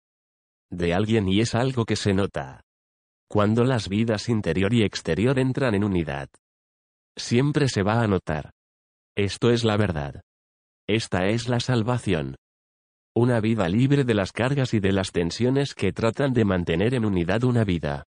de 0.69 0.93
alguien 0.93 1.29
y 1.29 1.41
es 1.41 1.55
algo 1.55 1.85
que 1.85 1.95
se 1.95 2.13
nota. 2.13 2.61
Cuando 3.29 3.65
las 3.65 3.89
vidas 3.89 4.29
interior 4.29 4.75
y 4.75 4.83
exterior 4.83 5.39
entran 5.39 5.77
en 5.77 5.85
unidad. 5.85 6.29
Siempre 7.17 7.69
se 7.69 7.85
va 7.85 8.03
a 8.03 8.09
notar. 8.09 8.51
Esto 9.17 9.51
es 9.51 9.65
la 9.65 9.79
verdad. 9.79 10.21
Esta 10.87 11.27
es 11.29 11.49
la 11.49 11.59
salvación. 11.59 12.37
Una 13.15 13.41
vida 13.41 13.67
libre 13.67 14.05
de 14.05 14.13
las 14.13 14.31
cargas 14.31 14.75
y 14.75 14.81
de 14.81 14.93
las 14.93 15.11
tensiones 15.11 15.75
que 15.75 15.91
tratan 15.91 16.35
de 16.35 16.45
mantener 16.45 16.93
en 16.93 17.07
unidad 17.07 17.45
una 17.45 17.65
vida. 17.65 18.05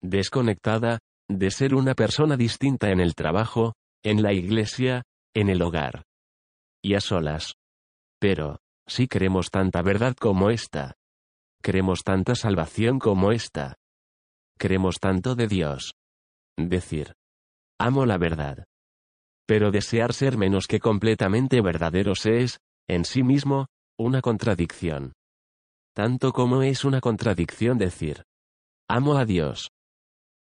Desconectada, 0.00 1.00
de 1.28 1.50
ser 1.50 1.74
una 1.74 1.94
persona 1.94 2.38
distinta 2.38 2.90
en 2.90 3.00
el 3.00 3.14
trabajo, 3.14 3.74
en 4.02 4.22
la 4.22 4.32
iglesia, 4.32 5.02
en 5.34 5.50
el 5.50 5.60
hogar. 5.60 6.04
Y 6.82 6.94
a 6.94 7.00
solas. 7.00 7.52
Pero, 8.18 8.58
si 8.88 9.08
queremos 9.08 9.50
tanta 9.50 9.82
verdad 9.82 10.16
como 10.18 10.48
esta. 10.48 10.94
Queremos 11.62 12.04
tanta 12.04 12.34
salvación 12.34 12.98
como 12.98 13.32
esta. 13.32 13.74
Queremos 14.58 14.98
tanto 14.98 15.34
de 15.34 15.46
Dios. 15.46 15.92
Decir. 16.56 17.12
Amo 17.78 18.06
la 18.06 18.16
verdad. 18.16 18.64
Pero 19.46 19.70
desear 19.70 20.12
ser 20.12 20.36
menos 20.36 20.66
que 20.66 20.80
completamente 20.80 21.60
verdaderos 21.60 22.26
es, 22.26 22.60
en 22.88 23.04
sí 23.04 23.22
mismo, 23.22 23.66
una 23.98 24.20
contradicción. 24.20 25.12
Tanto 25.94 26.32
como 26.32 26.62
es 26.62 26.84
una 26.84 27.00
contradicción 27.00 27.78
decir. 27.78 28.24
Amo 28.88 29.16
a 29.16 29.24
Dios. 29.24 29.70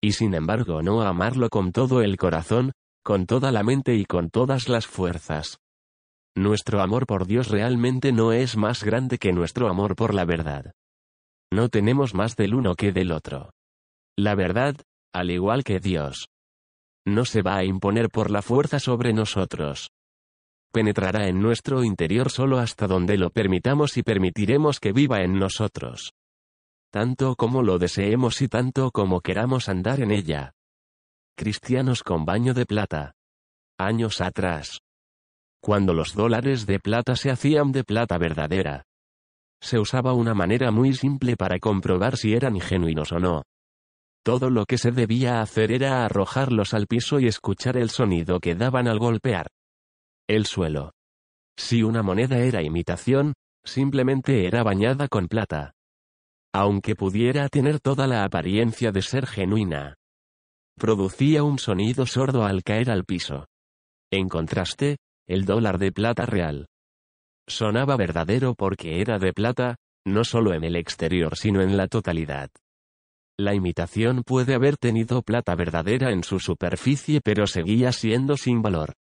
Y 0.01 0.13
sin 0.13 0.33
embargo 0.33 0.81
no 0.81 1.01
amarlo 1.01 1.49
con 1.49 1.71
todo 1.71 2.01
el 2.01 2.17
corazón, 2.17 2.73
con 3.03 3.25
toda 3.25 3.51
la 3.51 3.63
mente 3.63 3.95
y 3.95 4.05
con 4.05 4.29
todas 4.29 4.67
las 4.67 4.85
fuerzas. 4.85 5.59
Nuestro 6.35 6.81
amor 6.81 7.07
por 7.07 7.25
Dios 7.25 7.47
realmente 7.47 8.11
no 8.11 8.31
es 8.31 8.57
más 8.57 8.83
grande 8.83 9.17
que 9.17 9.33
nuestro 9.33 9.69
amor 9.69 9.95
por 9.95 10.13
la 10.13 10.25
verdad. 10.25 10.73
No 11.51 11.69
tenemos 11.69 12.13
más 12.13 12.35
del 12.35 12.53
uno 12.53 12.75
que 12.75 12.91
del 12.91 13.11
otro. 13.11 13.51
La 14.17 14.35
verdad, 14.35 14.75
al 15.13 15.31
igual 15.31 15.63
que 15.63 15.79
Dios, 15.79 16.27
no 17.07 17.25
se 17.25 17.41
va 17.41 17.57
a 17.57 17.63
imponer 17.63 18.09
por 18.09 18.29
la 18.29 18.41
fuerza 18.41 18.79
sobre 18.79 19.13
nosotros. 19.13 19.89
Penetrará 20.71 21.27
en 21.27 21.41
nuestro 21.41 21.83
interior 21.83 22.29
solo 22.29 22.59
hasta 22.59 22.87
donde 22.87 23.17
lo 23.17 23.29
permitamos 23.29 23.97
y 23.97 24.03
permitiremos 24.03 24.79
que 24.79 24.91
viva 24.91 25.21
en 25.21 25.39
nosotros. 25.39 26.13
Tanto 26.91 27.35
como 27.35 27.63
lo 27.63 27.79
deseemos 27.79 28.41
y 28.41 28.47
tanto 28.47 28.91
como 28.91 29.21
queramos 29.21 29.69
andar 29.69 30.01
en 30.01 30.11
ella. 30.11 30.53
Cristianos 31.35 32.03
con 32.03 32.25
baño 32.25 32.53
de 32.53 32.65
plata. 32.65 33.13
Años 33.77 34.21
atrás 34.21 34.79
cuando 35.67 35.93
los 35.93 36.13
dólares 36.13 36.65
de 36.65 36.79
plata 36.79 37.17
se 37.17 37.29
hacían 37.29 37.73
de 37.73 37.83
plata 37.83 38.17
verdadera. 38.17 38.85
Se 39.61 39.79
usaba 39.79 40.13
una 40.13 40.33
manera 40.33 40.71
muy 40.71 40.93
simple 40.93 41.35
para 41.35 41.59
comprobar 41.59 42.15
si 42.15 42.33
eran 42.33 42.59
genuinos 42.61 43.11
o 43.11 43.19
no. 43.19 43.43
Todo 44.27 44.49
lo 44.49 44.65
que 44.65 44.77
se 44.77 44.91
debía 44.91 45.39
hacer 45.39 45.71
era 45.71 46.03
arrojarlos 46.03 46.73
al 46.73 46.85
piso 46.85 47.21
y 47.21 47.27
escuchar 47.27 47.77
el 47.77 47.89
sonido 47.89 48.41
que 48.41 48.55
daban 48.55 48.89
al 48.89 48.99
golpear 48.99 49.47
el 50.27 50.45
suelo. 50.45 50.91
Si 51.57 51.81
una 51.81 52.03
moneda 52.03 52.39
era 52.39 52.61
imitación, 52.61 53.35
simplemente 53.63 54.45
era 54.45 54.63
bañada 54.63 55.07
con 55.07 55.29
plata. 55.29 55.71
Aunque 56.53 56.93
pudiera 56.93 57.47
tener 57.47 57.79
toda 57.79 58.05
la 58.05 58.25
apariencia 58.25 58.91
de 58.91 59.01
ser 59.01 59.27
genuina. 59.27 59.95
Producía 60.75 61.43
un 61.43 61.57
sonido 61.57 62.05
sordo 62.05 62.43
al 62.43 62.63
caer 62.63 62.91
al 62.91 63.05
piso. 63.05 63.45
En 64.11 64.27
contraste, 64.27 64.97
el 65.25 65.45
dólar 65.45 65.77
de 65.77 65.93
plata 65.93 66.25
real. 66.25 66.67
Sonaba 67.47 67.95
verdadero 67.95 68.55
porque 68.55 68.99
era 68.99 69.19
de 69.19 69.31
plata, 69.31 69.77
no 70.05 70.25
solo 70.25 70.53
en 70.53 70.65
el 70.65 70.75
exterior 70.75 71.37
sino 71.37 71.61
en 71.61 71.77
la 71.77 71.87
totalidad. 71.87 72.49
La 73.39 73.53
imitación 73.53 74.23
puede 74.23 74.55
haber 74.55 74.77
tenido 74.77 75.21
plata 75.21 75.53
verdadera 75.55 76.11
en 76.11 76.23
su 76.23 76.39
superficie 76.39 77.21
pero 77.21 77.45
seguía 77.45 77.91
siendo 77.91 78.35
sin 78.35 78.63
valor. 78.63 78.93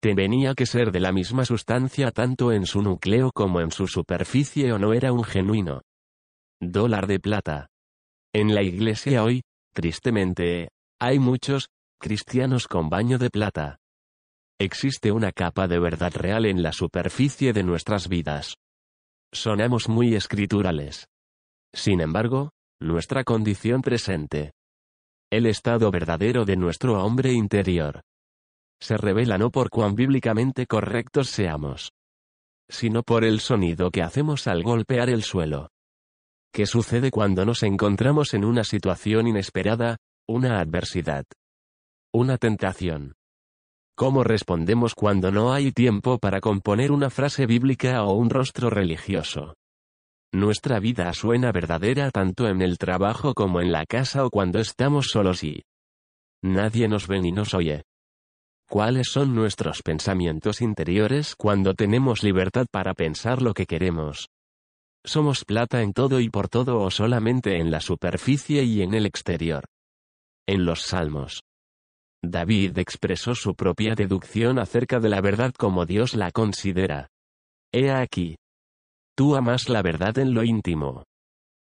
Tenía 0.00 0.54
que 0.54 0.66
ser 0.66 0.92
de 0.92 1.00
la 1.00 1.10
misma 1.10 1.44
sustancia 1.44 2.12
tanto 2.12 2.52
en 2.52 2.64
su 2.66 2.80
núcleo 2.80 3.32
como 3.32 3.60
en 3.60 3.72
su 3.72 3.88
superficie 3.88 4.72
o 4.72 4.78
no 4.78 4.92
era 4.92 5.12
un 5.12 5.24
genuino. 5.24 5.82
Dólar 6.60 7.08
de 7.08 7.18
plata. 7.18 7.68
En 8.32 8.54
la 8.54 8.62
iglesia 8.62 9.24
hoy, 9.24 9.42
tristemente, 9.74 10.68
hay 11.00 11.18
muchos, 11.18 11.68
cristianos 11.98 12.68
con 12.68 12.88
baño 12.88 13.18
de 13.18 13.30
plata. 13.30 13.78
Existe 14.60 15.10
una 15.10 15.32
capa 15.32 15.66
de 15.66 15.78
verdad 15.78 16.12
real 16.14 16.46
en 16.46 16.62
la 16.62 16.72
superficie 16.72 17.52
de 17.52 17.62
nuestras 17.62 18.08
vidas. 18.08 18.54
Sonamos 19.32 19.88
muy 19.88 20.14
escriturales. 20.14 21.08
Sin 21.74 22.00
embargo, 22.00 22.52
nuestra 22.80 23.24
condición 23.24 23.80
presente. 23.80 24.52
El 25.30 25.46
estado 25.46 25.90
verdadero 25.90 26.44
de 26.44 26.56
nuestro 26.56 27.02
hombre 27.02 27.32
interior. 27.32 28.02
Se 28.80 28.98
revela 28.98 29.38
no 29.38 29.50
por 29.50 29.70
cuán 29.70 29.94
bíblicamente 29.94 30.66
correctos 30.66 31.30
seamos, 31.30 31.92
sino 32.68 33.02
por 33.02 33.24
el 33.24 33.40
sonido 33.40 33.90
que 33.90 34.02
hacemos 34.02 34.46
al 34.46 34.62
golpear 34.62 35.08
el 35.08 35.22
suelo. 35.22 35.70
¿Qué 36.52 36.66
sucede 36.66 37.10
cuando 37.10 37.46
nos 37.46 37.62
encontramos 37.62 38.34
en 38.34 38.44
una 38.44 38.62
situación 38.62 39.26
inesperada, 39.26 39.96
una 40.28 40.60
adversidad? 40.60 41.24
Una 42.12 42.36
tentación. 42.36 43.14
¿Cómo 43.96 44.22
respondemos 44.22 44.94
cuando 44.94 45.30
no 45.30 45.54
hay 45.54 45.72
tiempo 45.72 46.18
para 46.18 46.40
componer 46.40 46.92
una 46.92 47.08
frase 47.08 47.46
bíblica 47.46 48.04
o 48.04 48.12
un 48.12 48.28
rostro 48.28 48.68
religioso? 48.68 49.54
Nuestra 50.32 50.80
vida 50.80 51.12
suena 51.12 51.52
verdadera 51.52 52.10
tanto 52.10 52.48
en 52.48 52.60
el 52.60 52.78
trabajo 52.78 53.34
como 53.34 53.60
en 53.60 53.72
la 53.72 53.86
casa 53.86 54.24
o 54.24 54.30
cuando 54.30 54.58
estamos 54.58 55.08
solos 55.08 55.44
y 55.44 55.62
nadie 56.42 56.88
nos 56.88 57.06
ve 57.06 57.20
ni 57.20 57.32
nos 57.32 57.54
oye. 57.54 57.84
¿Cuáles 58.68 59.08
son 59.10 59.34
nuestros 59.34 59.82
pensamientos 59.82 60.60
interiores 60.60 61.36
cuando 61.36 61.74
tenemos 61.74 62.22
libertad 62.22 62.66
para 62.70 62.94
pensar 62.94 63.40
lo 63.40 63.54
que 63.54 63.66
queremos? 63.66 64.28
¿Somos 65.04 65.44
plata 65.44 65.82
en 65.82 65.92
todo 65.92 66.18
y 66.20 66.28
por 66.28 66.48
todo 66.48 66.80
o 66.80 66.90
solamente 66.90 67.58
en 67.58 67.70
la 67.70 67.80
superficie 67.80 68.64
y 68.64 68.82
en 68.82 68.94
el 68.94 69.06
exterior? 69.06 69.64
En 70.48 70.64
los 70.64 70.82
Salmos, 70.82 71.42
David 72.22 72.78
expresó 72.78 73.34
su 73.34 73.54
propia 73.54 73.94
deducción 73.94 74.58
acerca 74.58 74.98
de 74.98 75.08
la 75.08 75.20
verdad 75.20 75.52
como 75.56 75.86
Dios 75.86 76.14
la 76.14 76.30
considera. 76.32 77.08
He 77.72 77.90
aquí. 77.90 78.36
Tú 79.16 79.34
amas 79.34 79.70
la 79.70 79.80
verdad 79.82 80.18
en 80.18 80.34
lo 80.34 80.44
íntimo. 80.44 81.04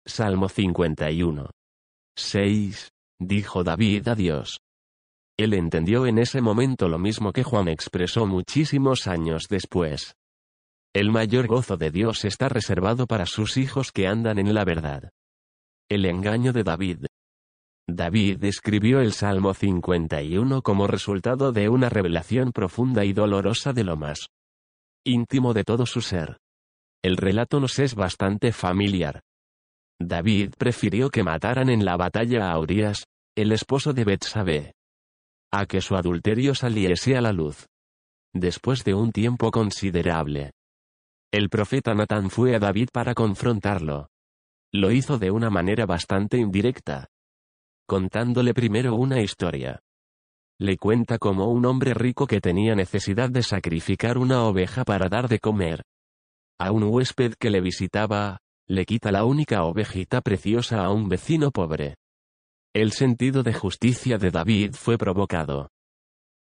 Salmo 0.08 0.50
51. 0.50 1.52
6. 2.18 2.90
Dijo 3.20 3.64
David 3.64 4.08
a 4.08 4.16
Dios. 4.16 4.60
Él 5.38 5.54
entendió 5.54 6.08
en 6.08 6.18
ese 6.18 6.42
momento 6.42 6.88
lo 6.88 6.98
mismo 6.98 7.32
que 7.32 7.44
Juan 7.44 7.68
expresó 7.68 8.26
muchísimos 8.26 9.08
años 9.08 9.48
después. 9.50 10.16
El 10.94 11.12
mayor 11.12 11.48
gozo 11.48 11.78
de 11.78 11.92
Dios 11.92 12.26
está 12.26 12.50
reservado 12.50 13.06
para 13.06 13.26
sus 13.26 13.58
hijos 13.58 13.92
que 13.92 14.08
andan 14.08 14.40
en 14.40 14.54
la 14.54 14.66
verdad. 14.66 15.12
El 15.90 16.06
engaño 16.06 16.54
de 16.54 16.64
David, 16.64 17.06
David 17.88 18.44
escribió 18.46 19.02
el 19.02 19.12
Salmo 19.12 19.54
51 19.54 20.62
como 20.62 20.88
resultado 20.88 21.52
de 21.52 21.68
una 21.68 21.90
revelación 21.90 22.52
profunda 22.52 23.04
y 23.04 23.14
dolorosa 23.14 23.74
de 23.74 23.84
lo 23.84 23.98
más 23.98 24.28
íntimo 25.06 25.54
de 25.54 25.66
todo 25.66 25.86
su 25.86 26.00
ser. 26.00 26.38
El 27.04 27.18
relato 27.18 27.60
nos 27.60 27.80
es 27.80 27.96
bastante 27.96 28.54
familiar. 28.54 29.22
David 30.00 30.54
prefirió 30.58 31.10
que 31.10 31.24
mataran 31.24 31.70
en 31.70 31.84
la 31.84 31.98
batalla 31.98 32.50
a 32.50 32.58
Urias, 32.58 33.06
el 33.36 33.52
esposo 33.52 33.94
de 33.94 34.06
Betsabé, 34.06 34.74
a 35.52 35.66
que 35.66 35.82
su 35.82 35.96
adulterio 35.96 36.56
saliese 36.56 37.18
a 37.18 37.22
la 37.22 37.34
luz. 37.34 37.68
Después 38.34 38.84
de 38.84 38.94
un 38.94 39.12
tiempo 39.12 39.52
considerable, 39.52 40.52
el 41.34 41.50
profeta 41.50 41.94
Natán 41.94 42.30
fue 42.30 42.56
a 42.56 42.60
David 42.60 42.90
para 42.94 43.14
confrontarlo. 43.14 44.08
Lo 44.72 44.92
hizo 44.92 45.18
de 45.18 45.32
una 45.32 45.50
manera 45.50 45.86
bastante 45.86 46.38
indirecta, 46.38 47.08
contándole 47.86 48.54
primero 48.54 48.96
una 48.96 49.20
historia. 49.22 49.80
Le 50.60 50.78
cuenta 50.78 51.18
como 51.18 51.48
un 51.52 51.66
hombre 51.66 51.94
rico 51.94 52.28
que 52.28 52.40
tenía 52.40 52.76
necesidad 52.76 53.30
de 53.30 53.44
sacrificar 53.44 54.18
una 54.18 54.44
oveja 54.44 54.84
para 54.84 55.10
dar 55.10 55.28
de 55.28 55.40
comer. 55.40 55.84
A 56.60 56.72
un 56.72 56.84
huésped 56.84 57.34
que 57.40 57.50
le 57.50 57.62
visitaba, 57.62 58.40
le 58.68 58.86
quita 58.86 59.12
la 59.12 59.26
única 59.26 59.64
ovejita 59.64 60.22
preciosa 60.22 60.84
a 60.84 60.92
un 60.92 61.10
vecino 61.10 61.52
pobre. 61.52 61.96
El 62.74 62.92
sentido 62.92 63.44
de 63.44 63.54
justicia 63.54 64.18
de 64.18 64.32
David 64.32 64.74
fue 64.74 64.98
provocado. 64.98 65.70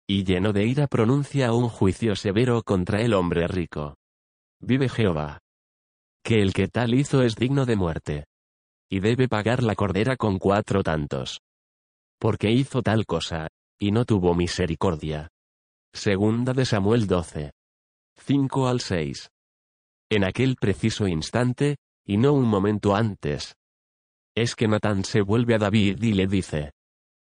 Y 0.07 0.23
lleno 0.23 0.53
de 0.53 0.65
ira 0.65 0.87
pronuncia 0.87 1.53
un 1.53 1.69
juicio 1.69 2.15
severo 2.15 2.63
contra 2.63 3.01
el 3.01 3.13
hombre 3.13 3.47
rico. 3.47 3.95
Vive 4.59 4.89
Jehová. 4.89 5.39
Que 6.23 6.41
el 6.41 6.53
que 6.53 6.67
tal 6.67 6.93
hizo 6.93 7.21
es 7.21 7.35
digno 7.35 7.65
de 7.65 7.75
muerte 7.75 8.25
y 8.93 8.99
debe 8.99 9.27
pagar 9.27 9.63
la 9.63 9.73
cordera 9.73 10.17
con 10.17 10.37
cuatro 10.37 10.83
tantos. 10.83 11.41
Porque 12.19 12.51
hizo 12.51 12.83
tal 12.83 13.07
cosa, 13.07 13.47
y 13.79 13.91
no 13.91 14.05
tuvo 14.05 14.35
misericordia. 14.35 15.29
Segunda 15.91 16.53
de 16.53 16.63
Samuel 16.63 17.07
12. 17.07 17.53
5 18.19 18.67
al 18.67 18.81
6. 18.81 19.29
En 20.15 20.23
aquel 20.23 20.57
preciso 20.57 21.07
instante, 21.07 21.77
y 22.05 22.17
no 22.17 22.33
un 22.33 22.45
momento 22.45 22.95
antes. 22.95 23.55
Es 24.35 24.53
que 24.55 24.67
Natán 24.67 25.03
se 25.03 25.21
vuelve 25.21 25.55
a 25.55 25.57
David 25.57 26.03
y 26.03 26.13
le 26.13 26.27
dice, 26.27 26.69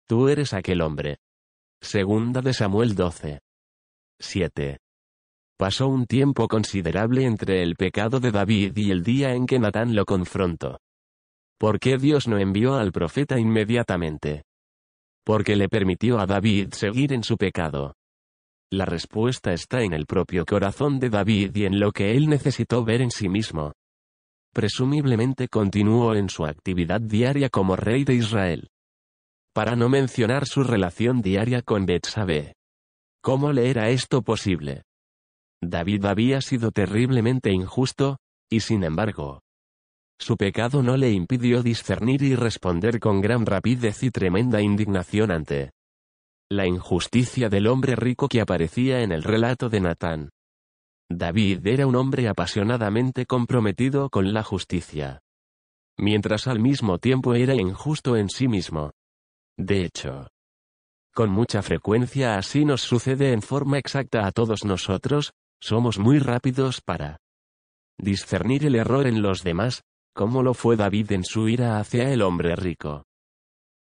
Tú 0.05 0.27
eres 0.27 0.53
aquel 0.53 0.81
hombre. 0.81 1.19
Segunda 1.81 2.41
de 2.41 2.53
Samuel 2.53 2.93
12. 2.93 3.39
7. 4.19 4.79
Pasó 5.57 5.87
un 5.87 6.05
tiempo 6.07 6.49
considerable 6.49 7.23
entre 7.23 7.63
el 7.63 7.77
pecado 7.77 8.19
de 8.19 8.31
David 8.31 8.75
y 8.75 8.91
el 8.91 9.01
día 9.01 9.33
en 9.33 9.45
que 9.45 9.59
Natán 9.59 9.95
lo 9.95 10.03
confrontó. 10.03 10.81
¿Por 11.57 11.79
qué 11.79 11.97
Dios 11.97 12.27
no 12.27 12.37
envió 12.37 12.75
al 12.75 12.91
profeta 12.91 13.39
inmediatamente? 13.39 14.43
Porque 15.23 15.55
le 15.55 15.69
permitió 15.69 16.19
a 16.19 16.25
David 16.25 16.73
seguir 16.73 17.13
en 17.13 17.23
su 17.23 17.37
pecado. 17.37 17.95
La 18.73 18.85
respuesta 18.85 19.53
está 19.53 19.83
en 19.83 19.93
el 19.93 20.07
propio 20.07 20.45
corazón 20.47 20.97
de 20.97 21.11
David 21.11 21.55
y 21.55 21.65
en 21.65 21.79
lo 21.79 21.91
que 21.91 22.17
él 22.17 22.27
necesitó 22.27 22.83
ver 22.83 23.03
en 23.03 23.11
sí 23.11 23.29
mismo. 23.29 23.73
Presumiblemente 24.51 25.47
continuó 25.47 26.15
en 26.15 26.27
su 26.27 26.43
actividad 26.43 26.99
diaria 26.99 27.49
como 27.49 27.75
rey 27.75 28.03
de 28.03 28.15
Israel. 28.15 28.69
Para 29.53 29.75
no 29.75 29.89
mencionar 29.89 30.47
su 30.47 30.63
relación 30.63 31.21
diaria 31.21 31.61
con 31.61 31.85
Betsabé. 31.85 32.55
¿Cómo 33.21 33.53
le 33.53 33.69
era 33.69 33.89
esto 33.89 34.23
posible? 34.23 34.81
David 35.61 36.05
había 36.05 36.41
sido 36.41 36.71
terriblemente 36.71 37.51
injusto, 37.51 38.17
y 38.49 38.61
sin 38.61 38.83
embargo, 38.83 39.41
su 40.17 40.35
pecado 40.35 40.81
no 40.81 40.97
le 40.97 41.11
impidió 41.11 41.61
discernir 41.61 42.23
y 42.23 42.33
responder 42.33 42.99
con 42.99 43.21
gran 43.21 43.45
rapidez 43.45 44.01
y 44.01 44.09
tremenda 44.09 44.63
indignación 44.63 45.29
ante 45.29 45.69
la 46.55 46.67
injusticia 46.67 47.49
del 47.49 47.67
hombre 47.67 47.95
rico 47.95 48.27
que 48.27 48.41
aparecía 48.41 49.01
en 49.01 49.11
el 49.11 49.23
relato 49.23 49.69
de 49.69 49.81
Natán. 49.81 50.29
David 51.09 51.65
era 51.67 51.85
un 51.87 51.95
hombre 51.95 52.27
apasionadamente 52.27 53.25
comprometido 53.25 54.09
con 54.09 54.33
la 54.33 54.43
justicia. 54.43 55.21
Mientras 55.97 56.47
al 56.47 56.59
mismo 56.59 56.97
tiempo 56.97 57.35
era 57.35 57.53
injusto 57.53 58.17
en 58.17 58.29
sí 58.29 58.47
mismo. 58.47 58.91
De 59.57 59.83
hecho, 59.83 60.27
con 61.13 61.29
mucha 61.29 61.61
frecuencia 61.61 62.37
así 62.37 62.65
nos 62.65 62.81
sucede 62.81 63.33
en 63.33 63.43
forma 63.43 63.77
exacta 63.77 64.25
a 64.25 64.31
todos 64.31 64.65
nosotros, 64.65 65.33
somos 65.61 65.99
muy 65.99 66.17
rápidos 66.17 66.81
para 66.81 67.17
discernir 67.99 68.65
el 68.65 68.75
error 68.75 69.05
en 69.05 69.21
los 69.21 69.43
demás, 69.43 69.83
como 70.15 70.41
lo 70.41 70.55
fue 70.55 70.75
David 70.75 71.11
en 71.11 71.23
su 71.23 71.47
ira 71.47 71.79
hacia 71.79 72.11
el 72.11 72.23
hombre 72.23 72.55
rico. 72.55 73.05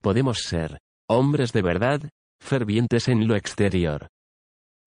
Podemos 0.01 0.39
ser, 0.39 0.79
hombres 1.07 1.53
de 1.53 1.61
verdad, 1.61 2.09
fervientes 2.39 3.07
en 3.07 3.27
lo 3.27 3.35
exterior. 3.35 4.07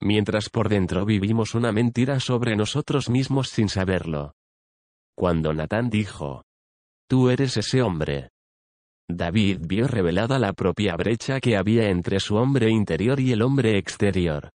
Mientras 0.01 0.49
por 0.49 0.69
dentro 0.69 1.05
vivimos 1.05 1.55
una 1.55 1.73
mentira 1.73 2.19
sobre 2.21 2.57
nosotros 2.57 3.09
mismos 3.09 3.49
sin 3.49 3.69
saberlo. 3.69 4.35
Cuando 5.17 5.53
Natán 5.53 5.91
dijo, 5.91 6.45
Tú 7.09 7.31
eres 7.31 7.57
ese 7.57 7.83
hombre. 7.83 8.31
David 9.09 9.59
vio 9.63 9.87
revelada 9.87 10.39
la 10.39 10.53
propia 10.53 10.97
brecha 10.97 11.41
que 11.41 11.57
había 11.57 11.91
entre 11.91 12.19
su 12.21 12.37
hombre 12.37 12.71
interior 12.71 13.21
y 13.21 13.33
el 13.33 13.43
hombre 13.43 13.77
exterior 13.77 14.51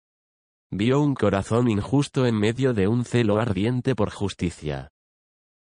vio 0.75 1.01
un 1.01 1.13
corazón 1.13 1.69
injusto 1.69 2.25
en 2.25 2.35
medio 2.35 2.73
de 2.73 2.87
un 2.87 3.05
celo 3.05 3.39
ardiente 3.39 3.95
por 3.95 4.09
justicia. 4.09 4.89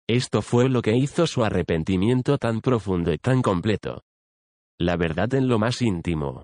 Esto 0.08 0.42
fue 0.42 0.70
lo 0.70 0.82
que 0.82 0.96
hizo 0.96 1.28
su 1.28 1.44
arrepentimiento 1.44 2.38
tan 2.38 2.62
profundo 2.62 3.14
y 3.14 3.18
tan 3.18 3.42
completo. 3.42 4.02
La 4.80 4.98
verdad 4.98 5.34
en 5.34 5.48
lo 5.48 5.60
más 5.60 5.82
íntimo. 5.82 6.44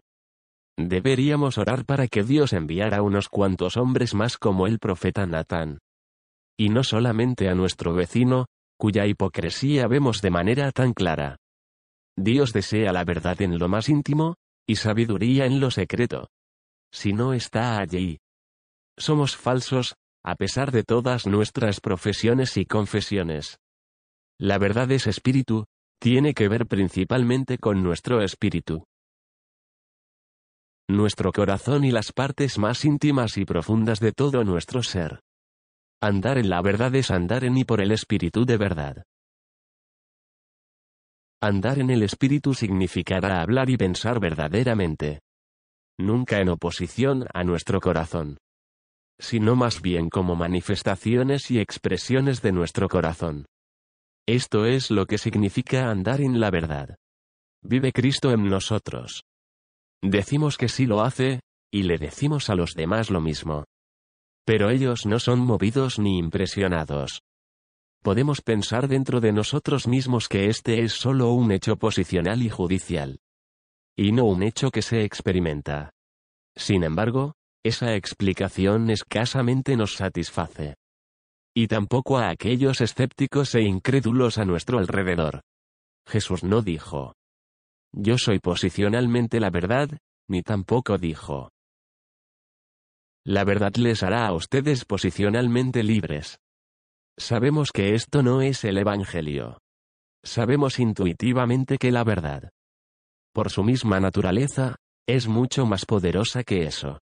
Deberíamos 0.77 1.57
orar 1.57 1.85
para 1.85 2.07
que 2.07 2.23
Dios 2.23 2.53
enviara 2.53 3.01
unos 3.01 3.29
cuantos 3.29 3.77
hombres 3.77 4.13
más 4.13 4.37
como 4.37 4.67
el 4.67 4.77
profeta 4.77 5.25
Natán. 5.25 5.79
Y 6.57 6.69
no 6.69 6.83
solamente 6.83 7.49
a 7.49 7.55
nuestro 7.55 7.93
vecino, 7.93 8.45
cuya 8.77 9.07
hipocresía 9.07 9.87
vemos 9.87 10.21
de 10.21 10.29
manera 10.29 10.71
tan 10.71 10.93
clara. 10.93 11.37
Dios 12.15 12.53
desea 12.53 12.93
la 12.93 13.03
verdad 13.03 13.41
en 13.41 13.57
lo 13.57 13.67
más 13.67 13.89
íntimo, 13.89 14.35
y 14.67 14.75
sabiduría 14.75 15.45
en 15.45 15.59
lo 15.59 15.71
secreto. 15.71 16.29
Si 16.91 17.11
no 17.13 17.33
está 17.33 17.79
allí, 17.79 18.19
somos 18.97 19.35
falsos, 19.35 19.95
a 20.23 20.35
pesar 20.35 20.71
de 20.71 20.83
todas 20.83 21.27
nuestras 21.27 21.79
profesiones 21.79 22.57
y 22.57 22.65
confesiones. 22.65 23.59
La 24.39 24.57
verdad 24.57 24.91
es 24.91 25.07
espíritu, 25.07 25.65
tiene 25.99 26.33
que 26.33 26.47
ver 26.47 26.67
principalmente 26.67 27.57
con 27.57 27.81
nuestro 27.81 28.21
espíritu. 28.21 28.85
Nuestro 30.89 31.31
corazón 31.31 31.83
y 31.83 31.91
las 31.91 32.11
partes 32.11 32.57
más 32.57 32.85
íntimas 32.85 33.37
y 33.37 33.45
profundas 33.45 33.99
de 33.99 34.11
todo 34.11 34.43
nuestro 34.43 34.83
ser. 34.83 35.21
Andar 36.01 36.37
en 36.37 36.49
la 36.49 36.61
verdad 36.61 36.95
es 36.95 37.11
andar 37.11 37.43
en 37.43 37.57
y 37.57 37.65
por 37.65 37.81
el 37.81 37.91
espíritu 37.91 38.45
de 38.45 38.57
verdad. 38.57 39.03
Andar 41.41 41.79
en 41.79 41.89
el 41.89 42.03
espíritu 42.03 42.53
significará 42.53 43.41
hablar 43.41 43.69
y 43.69 43.77
pensar 43.77 44.19
verdaderamente. 44.19 45.19
Nunca 45.99 46.39
en 46.39 46.49
oposición 46.49 47.25
a 47.33 47.43
nuestro 47.43 47.79
corazón 47.79 48.37
sino 49.19 49.55
más 49.55 49.81
bien 49.81 50.09
como 50.09 50.35
manifestaciones 50.35 51.49
y 51.49 51.59
expresiones 51.59 52.41
de 52.41 52.51
nuestro 52.51 52.87
corazón. 52.87 53.45
Esto 54.27 54.65
es 54.65 54.91
lo 54.91 55.05
que 55.05 55.17
significa 55.17 55.89
andar 55.89 56.21
en 56.21 56.39
la 56.39 56.51
verdad. 56.51 56.97
Vive 57.63 57.91
Cristo 57.91 58.31
en 58.31 58.47
nosotros. 58.47 59.23
Decimos 60.01 60.57
que 60.57 60.69
sí 60.69 60.85
lo 60.85 61.01
hace, 61.01 61.41
y 61.71 61.83
le 61.83 61.97
decimos 61.97 62.49
a 62.49 62.55
los 62.55 62.73
demás 62.73 63.09
lo 63.09 63.21
mismo. 63.21 63.65
Pero 64.45 64.69
ellos 64.69 65.05
no 65.05 65.19
son 65.19 65.39
movidos 65.39 65.99
ni 65.99 66.17
impresionados. 66.17 67.21
Podemos 68.01 68.41
pensar 68.41 68.87
dentro 68.87 69.19
de 69.19 69.33
nosotros 69.33 69.87
mismos 69.87 70.29
que 70.29 70.45
este 70.45 70.83
es 70.83 70.93
solo 70.93 71.31
un 71.31 71.51
hecho 71.51 71.75
posicional 71.75 72.41
y 72.41 72.49
judicial. 72.49 73.19
Y 73.97 74.11
no 74.11 74.25
un 74.25 74.43
hecho 74.43 74.69
que 74.71 74.81
se 74.81 75.03
experimenta. 75.03 75.91
Sin 76.55 76.83
embargo, 76.83 77.33
esa 77.63 77.95
explicación 77.95 78.89
escasamente 78.89 79.75
nos 79.75 79.95
satisface. 79.95 80.75
Y 81.53 81.67
tampoco 81.67 82.17
a 82.17 82.29
aquellos 82.29 82.81
escépticos 82.81 83.55
e 83.55 83.61
incrédulos 83.63 84.37
a 84.37 84.45
nuestro 84.45 84.77
alrededor. 84.77 85.41
Jesús 86.07 86.43
no 86.43 86.61
dijo. 86.61 87.13
Yo 87.93 88.17
soy 88.17 88.39
posicionalmente 88.39 89.39
la 89.39 89.49
verdad, 89.49 89.89
ni 90.27 90.41
tampoco 90.43 90.97
dijo. 90.97 91.51
La 93.25 93.43
verdad 93.43 93.75
les 93.75 94.03
hará 94.03 94.27
a 94.27 94.33
ustedes 94.33 94.85
posicionalmente 94.85 95.83
libres. 95.83 96.39
Sabemos 97.17 97.71
que 97.71 97.93
esto 97.93 98.23
no 98.23 98.41
es 98.41 98.63
el 98.63 98.77
Evangelio. 98.77 99.59
Sabemos 100.23 100.79
intuitivamente 100.79 101.77
que 101.77 101.91
la 101.91 102.03
verdad, 102.03 102.51
por 103.33 103.51
su 103.51 103.63
misma 103.63 103.99
naturaleza, 103.99 104.77
es 105.07 105.27
mucho 105.27 105.67
más 105.67 105.85
poderosa 105.85 106.43
que 106.43 106.63
eso. 106.63 106.99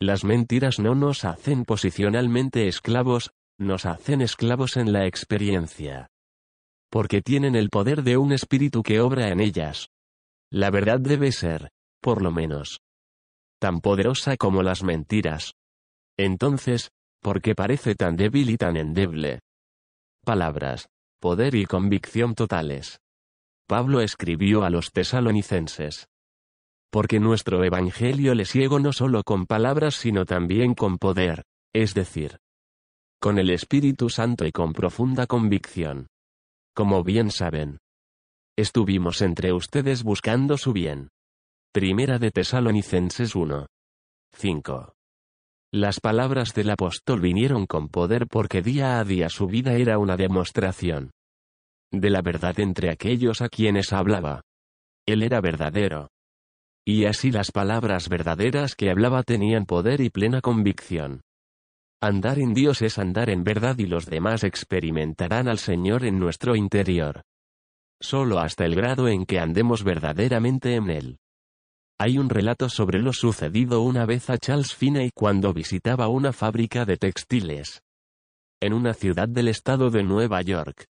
Las 0.00 0.24
mentiras 0.24 0.78
no 0.78 0.94
nos 0.94 1.26
hacen 1.26 1.66
posicionalmente 1.66 2.66
esclavos, 2.66 3.32
nos 3.58 3.84
hacen 3.84 4.22
esclavos 4.22 4.78
en 4.78 4.92
la 4.92 5.06
experiencia. 5.06 6.08
Porque 6.90 7.20
tienen 7.20 7.56
el 7.56 7.68
poder 7.68 8.02
de 8.02 8.16
un 8.16 8.32
espíritu 8.32 8.82
que 8.82 9.00
obra 9.00 9.28
en 9.28 9.40
ellas. 9.40 9.90
La 10.52 10.70
verdad 10.70 11.00
debe 11.00 11.32
ser, 11.32 11.70
por 12.00 12.22
lo 12.22 12.30
menos, 12.30 12.80
tan 13.58 13.80
poderosa 13.80 14.36
como 14.36 14.62
las 14.62 14.82
mentiras. 14.82 15.54
Entonces, 16.16 16.90
¿por 17.20 17.40
qué 17.40 17.54
parece 17.54 17.94
tan 17.94 18.16
débil 18.16 18.50
y 18.50 18.56
tan 18.56 18.76
endeble? 18.76 19.40
Palabras, 20.24 20.88
poder 21.20 21.54
y 21.54 21.66
convicción 21.66 22.34
totales. 22.34 23.00
Pablo 23.66 24.00
escribió 24.00 24.64
a 24.64 24.70
los 24.70 24.90
tesalonicenses 24.90 26.08
porque 26.90 27.20
nuestro 27.20 27.64
Evangelio 27.64 28.34
le 28.34 28.44
ciego 28.44 28.80
no 28.80 28.92
solo 28.92 29.22
con 29.22 29.46
palabras 29.46 29.94
sino 29.94 30.26
también 30.26 30.74
con 30.74 30.98
poder, 30.98 31.44
es 31.72 31.94
decir, 31.94 32.38
con 33.20 33.38
el 33.38 33.50
Espíritu 33.50 34.10
Santo 34.10 34.44
y 34.44 34.52
con 34.52 34.72
profunda 34.72 35.26
convicción. 35.26 36.08
Como 36.74 37.04
bien 37.04 37.30
saben, 37.30 37.78
estuvimos 38.56 39.22
entre 39.22 39.52
ustedes 39.52 40.02
buscando 40.02 40.56
su 40.56 40.72
bien. 40.72 41.08
Primera 41.72 42.18
de 42.18 42.30
Tesalonicenses 42.30 43.34
1. 43.34 43.66
5. 44.36 44.94
Las 45.72 46.00
palabras 46.00 46.52
del 46.54 46.70
apóstol 46.70 47.20
vinieron 47.20 47.66
con 47.66 47.88
poder 47.88 48.26
porque 48.26 48.62
día 48.62 48.98
a 48.98 49.04
día 49.04 49.28
su 49.28 49.46
vida 49.46 49.74
era 49.74 49.98
una 49.98 50.16
demostración 50.16 51.10
de 51.92 52.10
la 52.10 52.22
verdad 52.22 52.58
entre 52.60 52.90
aquellos 52.90 53.40
a 53.40 53.48
quienes 53.48 53.92
hablaba. 53.92 54.42
Él 55.06 55.22
era 55.22 55.40
verdadero, 55.40 56.08
y 56.86 57.04
así 57.06 57.30
las 57.30 57.52
palabras 57.52 58.08
verdaderas 58.08 58.74
que 58.74 58.90
hablaba 58.90 59.22
tenían 59.22 59.66
poder 59.66 60.00
y 60.00 60.10
plena 60.10 60.40
convicción. 60.40 61.22
Andar 62.00 62.38
en 62.38 62.54
Dios 62.54 62.80
es 62.82 62.98
andar 62.98 63.28
en 63.28 63.44
verdad 63.44 63.78
y 63.78 63.86
los 63.86 64.06
demás 64.06 64.44
experimentarán 64.44 65.48
al 65.48 65.58
Señor 65.58 66.04
en 66.04 66.18
nuestro 66.18 66.56
interior. 66.56 67.22
Solo 68.00 68.38
hasta 68.38 68.64
el 68.64 68.74
grado 68.74 69.08
en 69.08 69.26
que 69.26 69.38
andemos 69.38 69.84
verdaderamente 69.84 70.74
en 70.74 70.90
Él. 70.90 71.18
Hay 71.98 72.16
un 72.16 72.30
relato 72.30 72.70
sobre 72.70 72.98
lo 72.98 73.12
sucedido 73.12 73.82
una 73.82 74.06
vez 74.06 74.30
a 74.30 74.38
Charles 74.38 74.74
Finney 74.74 75.10
cuando 75.14 75.52
visitaba 75.52 76.08
una 76.08 76.32
fábrica 76.32 76.86
de 76.86 76.96
textiles. 76.96 77.82
En 78.58 78.72
una 78.72 78.94
ciudad 78.94 79.28
del 79.28 79.48
estado 79.48 79.90
de 79.90 80.02
Nueva 80.02 80.40
York. 80.40 80.86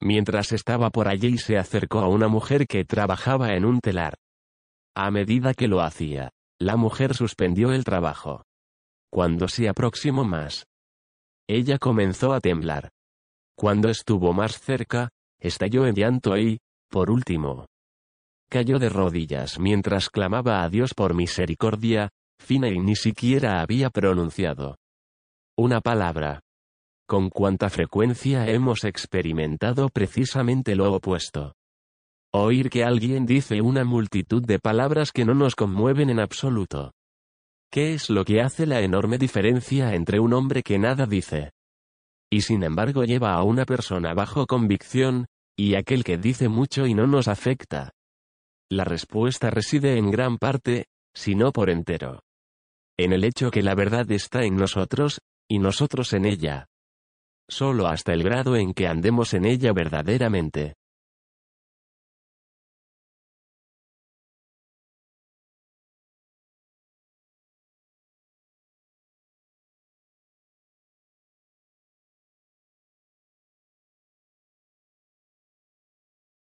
Mientras 0.00 0.52
estaba 0.52 0.90
por 0.90 1.08
allí 1.08 1.38
se 1.38 1.58
acercó 1.58 1.98
a 1.98 2.08
una 2.08 2.28
mujer 2.28 2.68
que 2.68 2.84
trabajaba 2.84 3.54
en 3.54 3.64
un 3.64 3.80
telar. 3.80 4.14
A 4.94 5.10
medida 5.10 5.54
que 5.54 5.66
lo 5.66 5.80
hacía, 5.80 6.30
la 6.60 6.76
mujer 6.76 7.14
suspendió 7.14 7.72
el 7.72 7.82
trabajo. 7.82 8.44
Cuando 9.10 9.48
se 9.48 9.68
aproximó 9.68 10.24
más, 10.24 10.66
ella 11.48 11.78
comenzó 11.78 12.32
a 12.32 12.40
temblar. 12.40 12.90
Cuando 13.56 13.88
estuvo 13.88 14.32
más 14.32 14.60
cerca, 14.60 15.08
estalló 15.40 15.86
en 15.86 15.94
llanto 15.94 16.36
y, 16.36 16.58
por 16.88 17.10
último, 17.10 17.66
cayó 18.48 18.78
de 18.78 18.88
rodillas 18.88 19.58
mientras 19.58 20.08
clamaba 20.08 20.62
a 20.62 20.68
Dios 20.68 20.94
por 20.94 21.14
misericordia, 21.14 22.10
fina 22.38 22.68
y 22.68 22.78
ni 22.78 22.96
siquiera 22.96 23.60
había 23.60 23.90
pronunciado 23.90 24.76
una 25.56 25.80
palabra. 25.80 26.40
Con 27.08 27.30
cuánta 27.30 27.68
frecuencia 27.68 28.46
hemos 28.48 28.84
experimentado 28.84 29.88
precisamente 29.88 30.76
lo 30.76 30.92
opuesto. 30.92 31.54
Oír 32.32 32.68
que 32.70 32.84
alguien 32.84 33.26
dice 33.26 33.62
una 33.62 33.82
multitud 33.84 34.44
de 34.44 34.58
palabras 34.58 35.10
que 35.10 35.24
no 35.24 35.34
nos 35.34 35.56
conmueven 35.56 36.10
en 36.10 36.20
absoluto. 36.20 36.92
¿Qué 37.72 37.94
es 37.94 38.08
lo 38.08 38.24
que 38.24 38.40
hace 38.40 38.66
la 38.66 38.80
enorme 38.82 39.18
diferencia 39.18 39.94
entre 39.94 40.20
un 40.20 40.32
hombre 40.32 40.62
que 40.62 40.78
nada 40.78 41.06
dice? 41.06 41.50
Y 42.30 42.42
sin 42.42 42.62
embargo 42.62 43.04
lleva 43.04 43.34
a 43.34 43.42
una 43.42 43.64
persona 43.64 44.14
bajo 44.14 44.46
convicción, 44.46 45.26
y 45.56 45.74
aquel 45.74 46.04
que 46.04 46.18
dice 46.18 46.48
mucho 46.48 46.86
y 46.86 46.94
no 46.94 47.06
nos 47.06 47.28
afecta. 47.28 47.92
La 48.70 48.84
respuesta 48.84 49.50
reside 49.50 49.96
en 49.96 50.10
gran 50.10 50.38
parte, 50.38 50.86
si 51.14 51.34
no 51.34 51.52
por 51.52 51.70
entero. 51.70 52.22
En 52.98 53.12
el 53.12 53.24
hecho 53.24 53.50
que 53.50 53.62
la 53.62 53.74
verdad 53.74 54.10
está 54.10 54.44
en 54.44 54.56
nosotros, 54.56 55.20
y 55.48 55.58
nosotros 55.58 56.12
en 56.12 56.26
ella. 56.26 56.66
Solo 57.48 57.86
hasta 57.86 58.12
el 58.12 58.22
grado 58.22 58.56
en 58.56 58.74
que 58.74 58.86
andemos 58.86 59.32
en 59.32 59.46
ella 59.46 59.72
verdaderamente. 59.72 60.74